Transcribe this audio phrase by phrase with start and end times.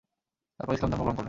[0.59, 1.19] তারপর ইসলাম ধর্ম গ্রহণ করলেন।